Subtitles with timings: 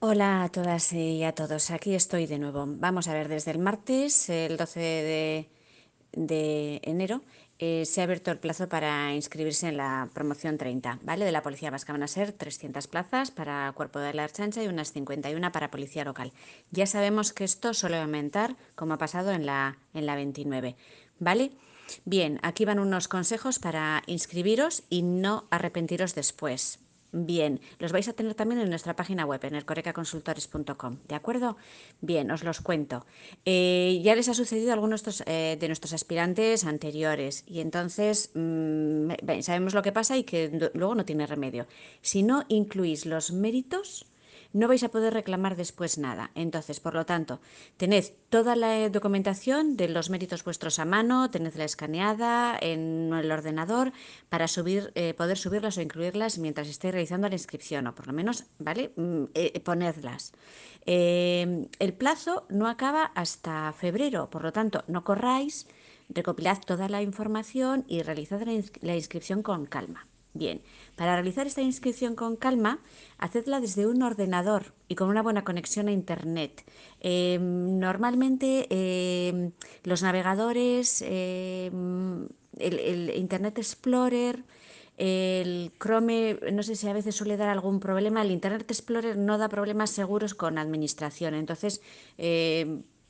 [0.00, 2.66] Hola a todas y a todos, aquí estoy de nuevo.
[2.68, 5.48] Vamos a ver, desde el martes, el 12
[6.12, 7.22] de, enero,
[7.58, 11.24] eh, se ha abierto el plazo para inscribirse en la promoción 30, ¿vale?
[11.24, 14.68] De la Policía Vasca van a ser 300 plazas para Cuerpo de la Archancha y
[14.68, 16.34] unas 51 para Policía Local.
[16.70, 20.76] Ya sabemos que esto suele aumentar, como ha pasado en la, en la 29,
[21.18, 21.52] ¿vale?
[22.04, 26.78] Bien, aquí van unos consejos para inscribiros y no arrepentiros después,
[27.14, 31.58] Bien, los vais a tener también en nuestra página web, en el corecaconsultores.com, ¿de acuerdo?
[32.00, 33.04] Bien, os los cuento.
[33.44, 39.10] Eh, ya les ha sucedido a algunos eh, de nuestros aspirantes anteriores y entonces mmm,
[39.42, 41.66] sabemos lo que pasa y que luego no tiene remedio.
[42.00, 44.06] Si no incluís los méritos,
[44.52, 46.30] no vais a poder reclamar después nada.
[46.34, 47.40] Entonces, por lo tanto,
[47.76, 53.92] tened toda la documentación de los méritos vuestros a mano, tenedla escaneada en el ordenador
[54.28, 58.12] para subir, eh, poder subirlas o incluirlas mientras estéis realizando la inscripción, o por lo
[58.12, 58.92] menos, ¿vale?
[58.96, 60.32] Mm, eh, ponedlas.
[60.86, 65.66] Eh, el plazo no acaba hasta febrero, por lo tanto, no corráis,
[66.08, 68.42] recopilad toda la información y realizad
[68.80, 70.06] la inscripción con calma.
[70.34, 70.62] Bien,
[70.96, 72.80] para realizar esta inscripción con calma,
[73.18, 76.64] hacedla desde un ordenador y con una buena conexión a Internet.
[77.00, 79.50] Eh, normalmente eh,
[79.84, 84.42] los navegadores, el, el, Internet Explorer,
[84.96, 89.36] el Chrome, no sé si a veces suele dar algún problema, el Internet Explorer no
[89.36, 91.82] da problemas seguros con administración, entonces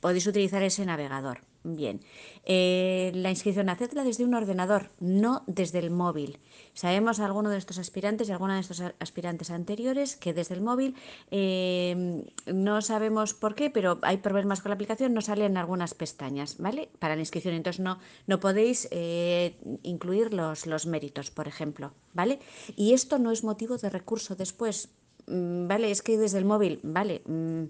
[0.01, 1.52] podéis utilizar ese navegador.
[1.65, 2.01] Bien,
[2.43, 6.39] eh, la inscripción hacedla desde un ordenador, no desde el móvil.
[6.73, 10.93] Sabemos alguno de estos aspirantes y alguna de estos aspirantes anteriores que desde el móvil
[11.31, 16.57] eh, no sabemos por qué, pero hay problemas con la aplicación, no salen algunas pestañas,
[16.57, 16.89] ¿vale?
[16.99, 17.97] Para la inscripción, entonces no,
[18.27, 22.39] no podéis eh, incluir los, los méritos, por ejemplo, ¿vale?
[22.75, 24.89] Y esto no es motivo de recurso después,
[25.27, 25.91] mm, ¿vale?
[25.91, 27.21] Es que desde el móvil, ¿vale?
[27.25, 27.63] Mm,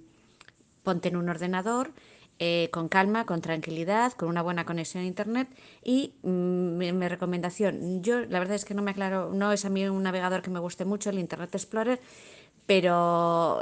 [0.81, 1.93] ponte en un ordenador,
[2.39, 5.47] eh, con calma, con tranquilidad, con una buena conexión a internet
[5.83, 9.69] y mm, mi, recomendación, yo la verdad es que no me aclaro, no es a
[9.69, 11.99] mí un navegador que me guste mucho, el Internet Explorer,
[12.65, 13.59] pero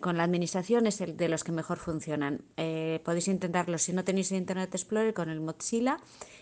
[0.00, 2.42] con la administración es el de los que mejor funcionan.
[2.56, 5.98] Eh, podéis intentarlo si no tenéis Internet Explorer con el Mozilla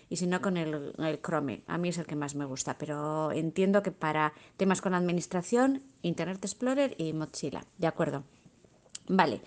[0.08, 1.62] y si no con el, el, Chrome.
[1.66, 5.82] A mí es el que más me gusta, pero entiendo que para temas con administración,
[6.02, 7.64] Internet Explorer y Mozilla.
[7.78, 8.24] De acuerdo.
[9.14, 9.42] Vale,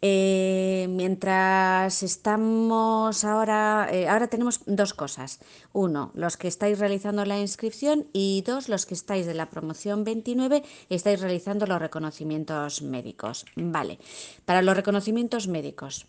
[0.00, 5.40] eh, mientras estamos ahora, eh, ahora tenemos dos cosas.
[5.74, 10.04] Uno, los que estáis realizando la inscripción y dos, los que estáis de la promoción
[10.04, 13.44] 29 estáis realizando los reconocimientos médicos.
[13.56, 13.98] Vale,
[14.46, 16.06] para los reconocimientos médicos,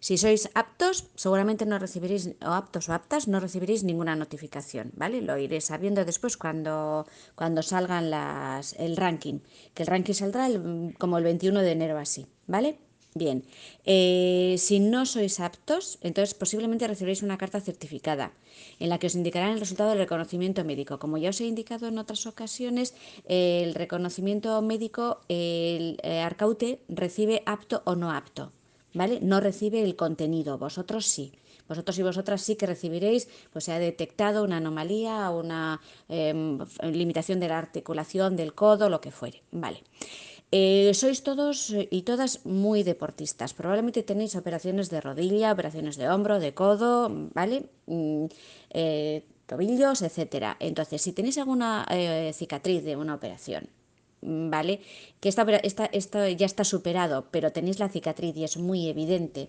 [0.00, 5.22] si sois aptos, seguramente no recibiréis, o aptos o aptas, no recibiréis ninguna notificación, ¿vale?
[5.22, 9.40] Lo iréis sabiendo después cuando, cuando salgan las, el ranking,
[9.74, 10.48] que el ranking saldrá
[10.98, 12.78] como el 21 de enero así, ¿vale?
[13.16, 13.44] Bien,
[13.84, 18.32] eh, si no sois aptos, entonces posiblemente recibiréis una carta certificada
[18.80, 20.98] en la que os indicarán el resultado del reconocimiento médico.
[20.98, 22.92] Como ya os he indicado en otras ocasiones,
[23.26, 28.50] el reconocimiento médico, el eh, Arcaute recibe apto o no apto,
[28.94, 29.20] ¿vale?
[29.20, 31.32] No recibe el contenido, vosotros sí.
[31.68, 37.40] Vosotros y vosotras sí que recibiréis, pues se ha detectado una anomalía, una eh, limitación
[37.40, 39.82] de la articulación del codo, lo que fuere, ¿vale?
[40.56, 43.54] Eh, sois todos y todas muy deportistas.
[43.54, 47.66] Probablemente tenéis operaciones de rodilla, operaciones de hombro, de codo, ¿vale?
[47.86, 48.26] Mm,
[48.70, 50.56] eh, tobillos, etcétera.
[50.60, 53.68] Entonces, si tenéis alguna eh, cicatriz de una operación,
[54.24, 54.80] ¿vale?
[55.20, 55.44] Que esta,
[55.92, 59.48] esta, ya está superado, pero tenéis la cicatriz y es muy evidente.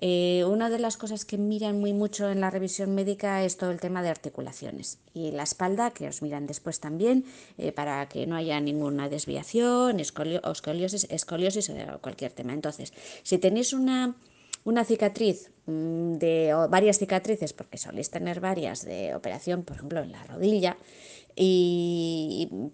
[0.00, 3.70] Eh, una de las cosas que miran muy mucho en la revisión médica es todo
[3.70, 7.24] el tema de articulaciones y la espalda, que os miran después también,
[7.58, 12.54] eh, para que no haya ninguna desviación, escoliosis, escoliosis o cualquier tema.
[12.54, 12.92] Entonces,
[13.22, 14.16] si tenéis una,
[14.64, 20.12] una cicatriz mm, de, varias cicatrices, porque soléis tener varias de operación, por ejemplo, en
[20.12, 20.76] la rodilla,
[21.36, 21.93] y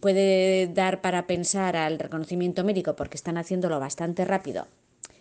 [0.01, 4.67] puede dar para pensar al reconocimiento médico porque están haciéndolo bastante rápido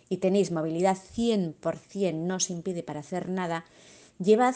[0.09, 3.65] y tenéis movilidad 100%, no os impide para hacer nada,
[4.17, 4.55] llevad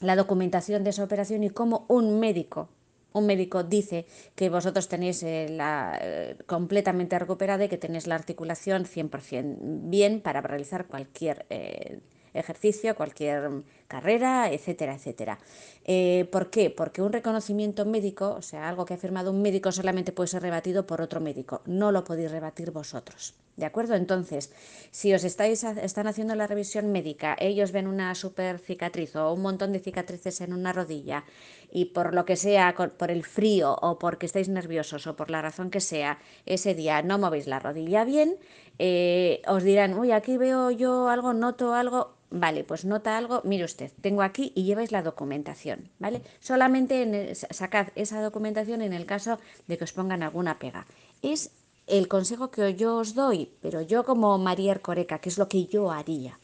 [0.00, 2.68] la documentación de esa operación y como un médico
[3.12, 8.14] un médico dice que vosotros tenéis eh, la, eh, completamente recuperada y que tenéis la
[8.14, 9.56] articulación 100%
[9.88, 12.00] bien para realizar cualquier eh,
[12.34, 13.50] ejercicio, cualquier
[13.86, 15.38] carrera, etcétera, etcétera.
[15.84, 16.70] Eh, ¿Por qué?
[16.70, 20.42] Porque un reconocimiento médico, o sea, algo que ha firmado un médico solamente puede ser
[20.42, 23.34] rebatido por otro médico, no lo podéis rebatir vosotros.
[23.58, 23.96] ¿De acuerdo?
[23.96, 24.52] Entonces,
[24.92, 29.42] si os estáis, están haciendo la revisión médica, ellos ven una super cicatriz o un
[29.42, 31.24] montón de cicatrices en una rodilla
[31.72, 35.42] y por lo que sea, por el frío o porque estáis nerviosos o por la
[35.42, 38.36] razón que sea, ese día no movéis la rodilla bien,
[38.78, 43.64] eh, os dirán, uy, aquí veo yo algo, noto algo, Vale, pues nota algo, mire
[43.64, 46.20] usted, tengo aquí y lleváis la documentación, ¿vale?
[46.40, 50.86] Solamente en sacad esa documentación en el caso de que os pongan alguna pega.
[51.22, 51.52] Es
[51.86, 55.64] el consejo que yo os doy, pero yo como María Ercoreca, que es lo que
[55.66, 56.38] yo haría,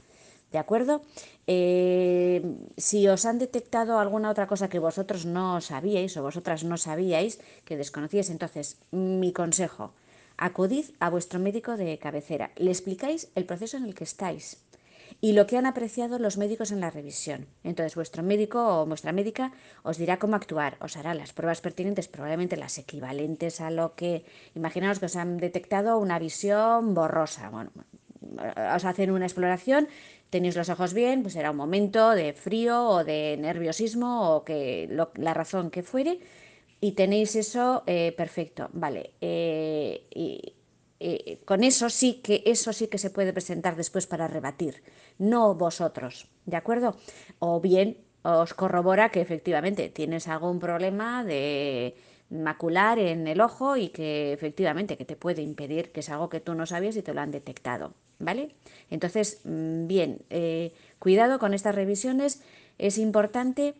[0.53, 1.03] ¿de acuerdo?
[1.47, 2.41] Eh,
[2.79, 7.41] si os han detectado alguna otra cosa que vosotros no sabíais o vosotras no sabíais,
[7.67, 9.93] que desconocíais, entonces mi consejo,
[10.39, 14.65] acudid a vuestro médico de cabecera, le explicáis el proceso en el que estáis
[15.21, 17.47] y lo que han apreciado los médicos en la revisión.
[17.63, 19.53] Entonces, vuestro médico o vuestra médica
[19.83, 24.25] os dirá cómo actuar, os hará las pruebas pertinentes, probablemente las equivalentes a lo que,
[24.55, 27.51] imaginaos que os han detectado una visión borrosa.
[27.51, 27.71] Bueno,
[28.75, 29.89] os hacen una exploración,
[30.31, 34.89] tenéis los ojos bien, pues será un momento de frío o de nerviosismo o que
[35.15, 36.21] la razón que fuere,
[36.81, 38.69] y tenéis eso eh, perfecto.
[38.73, 39.13] Vale.
[39.21, 40.55] Eh,
[41.01, 44.83] eh, con eso sí que eso sí que se puede presentar después para rebatir,
[45.19, 46.97] no vosotros, ¿de acuerdo?
[47.39, 51.95] O bien os corrobora que efectivamente tienes algún problema de
[52.31, 56.41] macular en el ojo y que efectivamente que te puede impedir, que es algo que
[56.41, 58.55] tú no sabías y te lo han detectado, ¿vale?
[58.91, 62.43] Entonces, mm, bien, eh, cuidado con estas revisiones,
[62.79, 63.75] es importante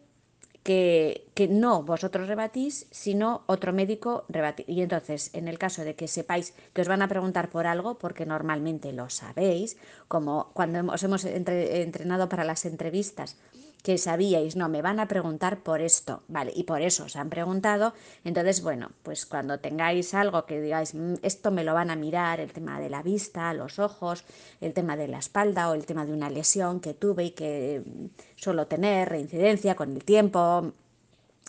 [0.65, 4.67] que, no vosotros rebatís, sino otro médico rebatís.
[4.67, 7.99] Y entonces, en el caso de que sepáis que os van a preguntar por algo,
[7.99, 9.77] porque normalmente lo sabéis,
[10.09, 13.37] como cuando os hemos entrenado para las entrevistas,
[13.85, 16.53] que sabíais, no, me van a preguntar por esto, ¿vale?
[16.57, 17.93] Y por eso os han preguntado.
[18.25, 22.41] Entonces, bueno, pues cuando tengáis algo que digáis, mm, esto me lo van a mirar,
[22.41, 24.25] el tema de la vista, los ojos,
[24.63, 27.83] el tema de la espalda o el tema de una lesión que tuve y que
[27.85, 30.73] mm, suelo tener, reincidencia con el tiempo,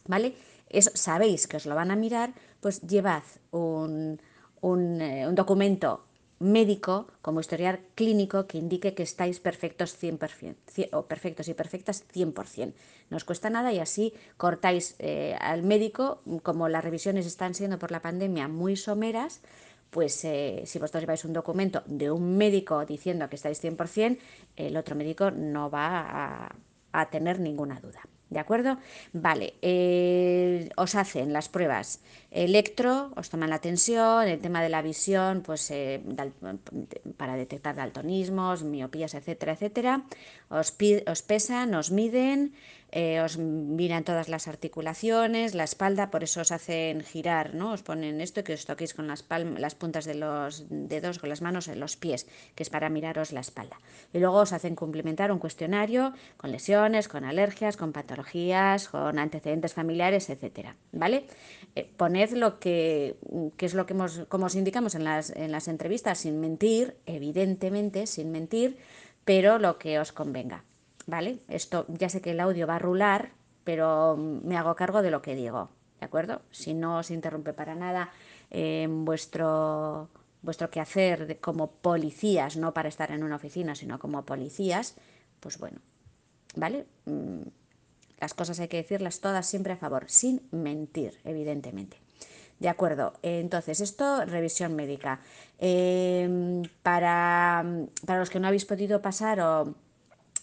[0.06, 0.36] ¿vale?
[0.68, 4.20] Eso sabéis que os lo van a mirar, pues llevad un,
[4.60, 6.05] un, eh, un documento
[6.40, 12.74] médico como historial clínico que indique que estáis perfectos 100%, o perfectos y perfectas 100%.
[13.10, 17.80] No os cuesta nada y así cortáis eh, al médico, como las revisiones están siendo
[17.80, 19.42] por la pandemia muy someras,
[19.92, 24.18] pues eh, si vosotros lleváis un documento de un médico diciendo que estáis 100%,
[24.58, 26.50] el otro médico no va
[26.92, 28.02] a tener ninguna duda.
[28.30, 28.78] ¿De acuerdo?
[29.14, 32.02] Vale, eh, os hacen las pruebas
[32.32, 36.02] electro, os toman la tensión, el tema de la visión, pues eh,
[37.18, 40.04] para detectar daltonismos, miopías, etcétera, etcétera.
[40.50, 40.76] Os,
[41.08, 42.54] os pesan, os miden,
[42.96, 47.74] eh, os miran todas las articulaciones, la espalda, por eso os hacen girar, ¿no?
[47.74, 49.26] Os ponen esto que os toquéis con las,
[49.60, 52.26] las puntas de los dedos, con las manos en los pies,
[52.56, 53.82] que es para miraros la espalda.
[54.14, 59.74] Y luego os hacen cumplimentar un cuestionario con lesiones, con alergias, con patologías, con antecedentes
[59.74, 61.28] familiares, etcétera, ¿vale?
[61.76, 63.18] Eh, poned lo que,
[63.58, 66.96] que, es lo que hemos, como os indicamos en las, en las entrevistas, sin mentir,
[67.06, 68.78] evidentemente, sin mentir,
[69.26, 70.64] pero lo que os convenga.
[71.06, 71.40] ¿Vale?
[71.48, 73.32] Esto ya sé que el audio va a rular,
[73.64, 75.70] pero me hago cargo de lo que digo,
[76.00, 76.42] ¿de acuerdo?
[76.52, 78.12] Si no os interrumpe para nada
[78.50, 80.10] en vuestro,
[80.42, 84.96] vuestro quehacer como policías, no para estar en una oficina, sino como policías,
[85.40, 85.80] pues bueno,
[86.56, 86.86] ¿vale?
[87.06, 87.42] Mm,
[88.20, 91.98] las cosas hay que decirlas todas siempre a favor, sin mentir, evidentemente.
[92.60, 95.20] De acuerdo, entonces esto, revisión médica.
[95.60, 97.66] Em, para,
[98.06, 99.76] para los que no habéis podido pasar o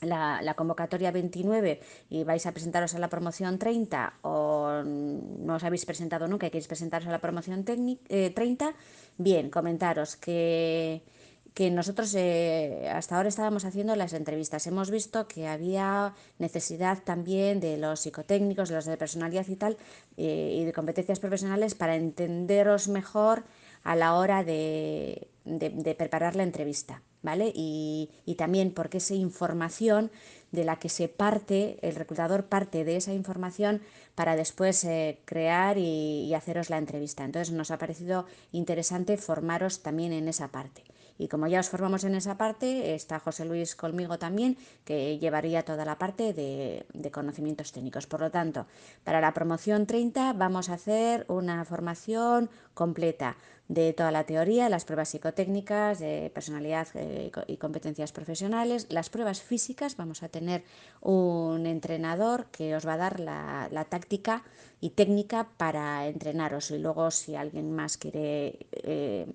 [0.02, 1.80] la, convocatoria 29
[2.10, 6.50] y vais a presentaros a la promoción 30 o no os habéis presentado nunca y
[6.50, 8.74] queréis presentaros a la promoción 30, eh,
[9.18, 11.02] bien, comentaros que,
[11.54, 14.66] que nosotros eh, hasta ahora estábamos haciendo las entrevistas.
[14.66, 19.76] Hemos visto que había necesidad también de los psicotécnicos, de los de personalidad y tal,
[20.16, 23.44] eh, y de competencias profesionales para entenderos mejor
[23.84, 27.02] a la hora de, de preparar la entrevista.
[27.22, 27.52] ¿Vale?
[27.54, 30.10] Y, también porque esa información
[30.50, 33.80] de la que se parte, el reclutador parte de esa información
[34.14, 37.24] para después eh, crear y, haceros la entrevista.
[37.24, 40.82] Entonces nos ha parecido interesante formaros también en esa parte.
[41.18, 45.62] Y como ya os formamos en esa parte, está José Luis conmigo también, que llevaría
[45.62, 48.06] toda la parte de conocimientos técnicos.
[48.06, 48.66] Por lo tanto,
[49.04, 53.36] para la promoción 30 vamos a hacer una formación completa
[53.72, 59.40] de toda la teoría, las pruebas psicotécnicas, de personalidad eh, y competencias profesionales, las pruebas
[59.40, 60.62] físicas, vamos a tener
[61.00, 64.44] un entrenador que os va a dar la, táctica
[64.80, 66.70] y técnica para entrenaros.
[66.70, 69.26] Y luego si alguien más quiere eh,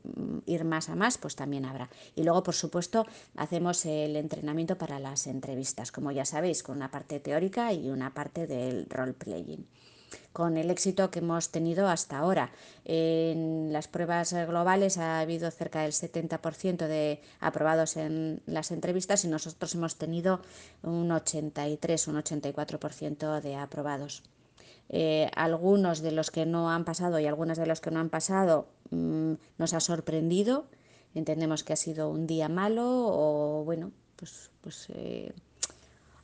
[0.45, 1.89] ir más a más, pues también habrá.
[2.15, 6.91] Y luego, por supuesto, hacemos el entrenamiento para las entrevistas, como ya sabéis, con una
[6.91, 9.65] parte teórica y una parte del role-playing
[10.33, 12.51] con el éxito que hemos tenido hasta ahora.
[12.85, 19.27] En las pruebas globales ha habido cerca del 70% de aprobados en las entrevistas y
[19.27, 20.41] nosotros hemos tenido
[20.83, 24.23] un 83, un 84% de aprobados.
[24.89, 28.09] Eh, algunos de los que no han pasado y algunas de los que no han
[28.09, 30.65] pasado mmm, nos ha sorprendido.
[31.13, 35.33] Entendemos que ha sido un día malo o bueno, pues, pues eh,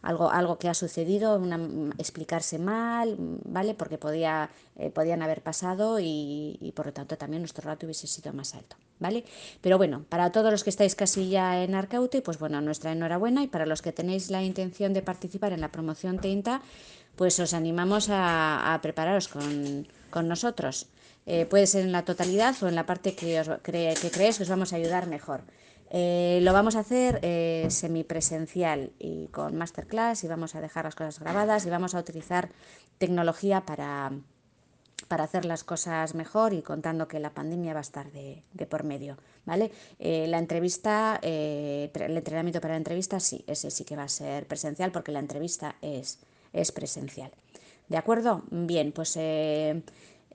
[0.03, 1.57] algo, algo que ha sucedido, una,
[1.97, 3.73] explicarse mal, ¿vale?
[3.73, 8.05] Porque podía, eh, podían haber pasado y, y, por lo tanto también nuestro rato hubiese
[8.05, 9.23] sido más alto, ¿vale?
[9.61, 13.43] Pero bueno, para todos los que estáis casi ya en Arcaute, pues bueno, nuestra enhorabuena
[13.43, 16.61] y para los que tenéis la intención de participar en la promoción 30,
[17.15, 20.87] pues os animamos a, a prepararos con, con nosotros.
[21.25, 24.37] Eh, puede ser en la totalidad o en la parte que, os cree, que creéis
[24.37, 25.41] que os vamos a ayudar mejor.
[25.95, 30.95] Eh, lo vamos a hacer eh, semipresencial y con masterclass y vamos a dejar las
[30.95, 32.49] cosas grabadas y vamos a utilizar
[32.97, 34.11] tecnología para,
[35.07, 38.83] para hacer las cosas mejor y contando que la pandemia va a estar de, por
[38.83, 39.17] medio.
[39.45, 39.71] ¿vale?
[39.99, 44.47] Eh, la entrevista, el entrenamiento para la entrevista, sí, ese sí que va a ser
[44.47, 46.17] presencial porque la entrevista es,
[46.53, 47.29] es presencial.
[47.87, 48.41] ¿De acuerdo?
[48.49, 49.15] Bien, pues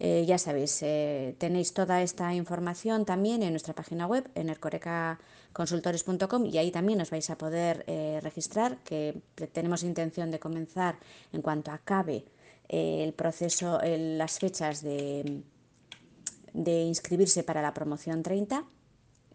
[0.01, 6.47] eh, ya sabéis, eh, tenéis toda esta información también en nuestra página web, en ercorecaconsultores.com
[6.47, 9.21] y ahí también os vais a poder eh, registrar, que
[9.53, 10.99] tenemos intención de comenzar
[11.33, 12.25] en cuanto acabe
[12.69, 15.43] el proceso, las fechas de,
[16.53, 18.65] de inscribirse para la promoción 30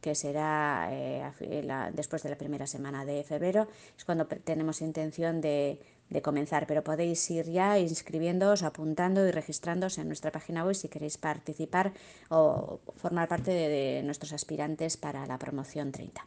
[0.03, 5.39] que será eh, la, después de la primera semana de febrero, es cuando tenemos intención
[5.39, 5.79] de,
[6.21, 11.17] comenzar, pero podéis ir ya inscribiéndoos, apuntando y registrándoos en nuestra página web si queréis
[11.17, 11.93] participar
[12.29, 16.21] o formar parte de, de nuestros aspirantes para la promoción 30.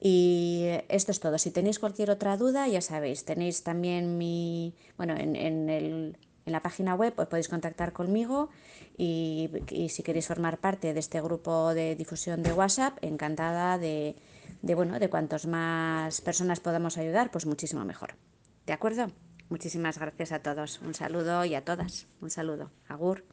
[0.00, 1.38] Y esto es todo.
[1.38, 6.16] Si tenéis cualquier otra duda, ya sabéis, tenéis también mi, bueno, en, en, el,
[6.46, 8.50] en la página web pues podéis contactar conmigo
[8.96, 14.16] y, y, si queréis formar parte de este grupo de difusión de WhatsApp, encantada de,
[14.62, 18.14] de, bueno, de cuantos más personas podamos ayudar, pues muchísimo mejor.
[18.66, 19.08] ¿De acuerdo?
[19.48, 20.80] Muchísimas gracias a todos.
[20.80, 22.06] Un saludo y a todas.
[22.20, 22.70] Un saludo.
[22.88, 23.24] Agur.